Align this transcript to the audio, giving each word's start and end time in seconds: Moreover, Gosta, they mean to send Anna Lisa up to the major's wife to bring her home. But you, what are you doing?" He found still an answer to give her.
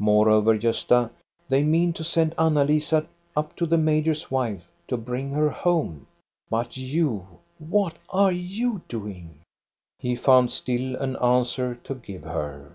Moreover, 0.00 0.58
Gosta, 0.58 1.08
they 1.48 1.62
mean 1.62 1.92
to 1.92 2.02
send 2.02 2.34
Anna 2.36 2.64
Lisa 2.64 3.06
up 3.36 3.54
to 3.54 3.64
the 3.64 3.78
major's 3.78 4.28
wife 4.28 4.68
to 4.88 4.96
bring 4.96 5.30
her 5.30 5.50
home. 5.50 6.08
But 6.50 6.76
you, 6.76 7.28
what 7.60 7.96
are 8.10 8.32
you 8.32 8.82
doing?" 8.88 9.38
He 10.00 10.16
found 10.16 10.50
still 10.50 10.96
an 10.96 11.14
answer 11.18 11.76
to 11.84 11.94
give 11.94 12.24
her. 12.24 12.74